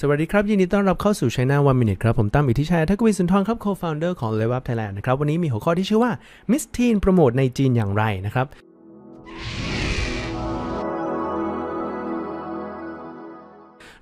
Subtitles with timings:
[0.00, 4.92] สวัสดีครับ ยินดีต้อนรับเข้าสู่ China One Minute ครับ ผมตั้มอิทธิชัยทักวิสุนทรครับ co-founder ของ l e v e Up Thailand
[4.96, 6.12] นะครับ วันนี้มีหัวข้อที่ชื่อว่า
[6.50, 8.46] Miss Teen โปรโมทในจีนอย่างไรนะครับ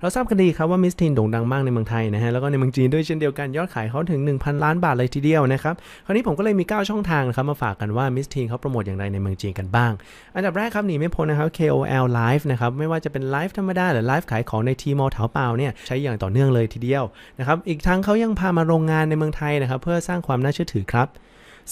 [0.01, 9.91] เราทราบกันดีครับว่ามิสทีนโด่งดังมากในเมืองไทยนะฮะแล้วก็ในเมืองจีนด้วยเช่นเดียวกันยอดขายเขาถึง 1,000 ล้านบาทเลยทีเดียวนะครับคราวนี้ผมก็เลยมี 9 ช่องทางนะครับมาฝากกันว่ามิสทีนเขาโปรโมทอย่างไรในเมืองจีนกันบ้าง
[10.35, 17.03] อันดับแรกครับหนีไม่พ้นนะครับ KOL Live นะครับไม่ว่าจะเป็นไลฟ์ธรรมดาหรือไลฟ์ขายของในทีมอลเถาเปาเนี่ยใช้อย่างต่อเนื่องเลยทีเดียว
[17.39, 21.07] นะครับอีกทั้งเขายังพามาโรงงานในเมืองไทยนะครับเพื่อสร้างความน่าเชื่อถือครับ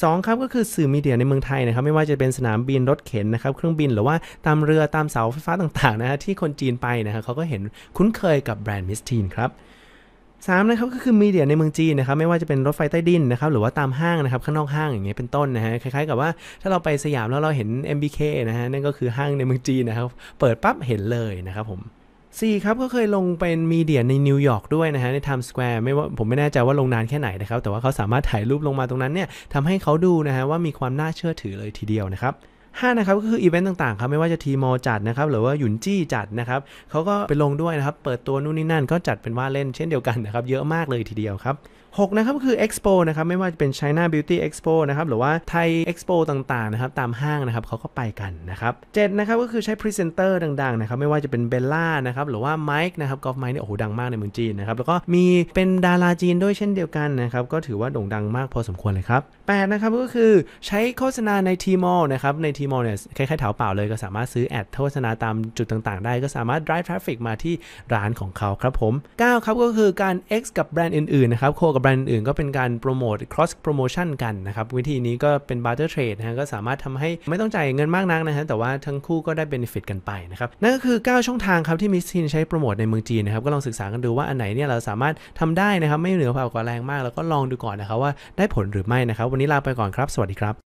[0.01, 4.15] สองครับก็คือสื่อมีเดียในเมืองไทยนะครับไม่ว่าจะเป็นสนามบินรถเข็นนะครับเครื่องบินหรือว่า
[4.45, 7.61] ตามเรือตามเสาไฟฟ้าต่างๆนะฮะที่คนจีนไปนะครับเขาก็เห็น
[7.97, 9.51] คุ้นเคยกับแบรนด์มิสทีนครับ
[10.47, 16.29] สามนะครับก็คือมีเดียในเมืองจีนนะครับไม่ว่าจะเป็นรถไฟใต้ดินนะครับหรือว่าตามห้างนะครับข้างนอกห้างอย่างเงี้ยเป็นต้นนะฮะคล้ายๆกับว่า
[16.61, 20.05] ถ้าเราไปสยามแล้วเราเห็น MBK นะฮะนั่นก็คือห้างในเมืองจีนนะครับ
[20.39, 21.81] เปิดปั๊บเห็นเลยนะครับผม
[22.37, 32.33] 4ครับก็เคยลงเป็น media ในนิวยอร์กด้วยนะฮะในไทม์สแควร์ไม่ว่าผมไม่แน่ใจว่าลงนานแค่ไหนนะครับ แต่ว่าเขาสามารถถ่ายรูปลงมาตรงนั้นเนี่ยทำให้เขาดูนะฮะว่ามีความน่าเชื่อถือเลยทีเดียวนะครับ
[32.69, 36.59] 5นะครับก็คืออีเวนต์ต่างๆครับไม่ว่าจะ Tmall จัดนะครับหรือว่า Yunji จัดนะครับ
[36.89, 41.55] เขาก็ไปลงด้วยนะครับ เปิดตัวนู่นนี่นั่นก็จัดเป็นว่าเล่นเช่นเดียวกันนะครับ เยอะมากเลยทีเดียวครับ
[41.97, 60.31] 6นะครับก็คือ Expo นะครับไม่ว่าจะเป็น China Beauty Expo นะครับหรือว่าไทย Expo ต่างๆนะครับตามห้างนะครับเขาก็ไปกันนะครับ7นะครับก็คือใช้พรีเซนเตอร์ดังๆนะครับไม่ว่าจะเป็นเบลล่านะครับหรือว่าไมค์นะครับกอล์ฟไมค์เนี่ยโอ้โหดังมากในเมืองจีนนะครับแล้วก็มีเป็นดาราจีนด้วยเช่นเดียวกันนะครับก็ถือว่าโด่งดังมากพอสมควรเลยครับ8นะครับก็คือ
[60.67, 67.53] ใช้โฆษณาใน Tmall นะครับใน Tmall เนี่ยคล้ายๆเถาเป่าเลยก็สามารถซื้อ ad โฆษณาตามจุดต่างๆ ได้ก็สามารถ drive traffic มาที่
[67.93, 87.01] ร้านของเขาครับผม9ครับก็คือการ X กับแบรนด์อื่นๆนะครับ co กับแบรนด์อื่นก็เป็นการโปรโมท cross promotion กันนะครับ วิธีนี้ก็เป็น barter trade นะก็สามารถทำให้ไม่ต้องจ่ายเงินมากนักนะฮะแต่ว่าทั้งคู่ก็ได้ benefit กันไปนะครับนั่นก็คือ 9 ช่องทางครับที่มิสทินใช้โปรโมทในเมืองจีนนะครับก็ลองศึกษากันดูว่าอันไหนเนี่ยเราสามารถทำได้นะครับไม่เหนือบ่ากว่าแรงมาก
[87.03, 90.68] แล้วก็ลองดูก่อนนะครับว่าได้ผลหรือไม่นะครับวันนี้ลาไปก่อนครับ สวัสดีครับ